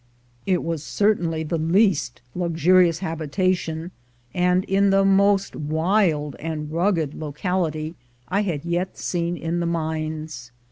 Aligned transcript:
It 0.47 0.63
was 0.63 0.81
certainly 0.81 1.43
the 1.43 1.59
least 1.59 2.21
luxurious 2.33 2.97
habitation, 3.05 3.91
and 4.33 4.63
in 4.63 4.89
the 4.89 5.05
most 5.05 5.55
wild 5.55 6.35
and 6.39 6.71
rugged 6.71 7.11
localitj, 7.11 7.93
I 8.27 8.41
had 8.41 8.65
yet 8.65 8.97
seen 8.97 9.37
in 9.37 9.59
the 9.59 9.67
mines. 9.67 10.51